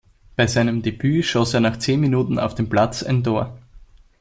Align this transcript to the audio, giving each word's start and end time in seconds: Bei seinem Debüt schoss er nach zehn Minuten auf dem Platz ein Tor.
Bei 0.35 0.47
seinem 0.47 0.81
Debüt 0.81 1.25
schoss 1.25 1.53
er 1.53 1.59
nach 1.59 1.77
zehn 1.77 1.99
Minuten 1.99 2.39
auf 2.39 2.55
dem 2.55 2.67
Platz 2.69 3.03
ein 3.03 3.23
Tor. 3.23 3.55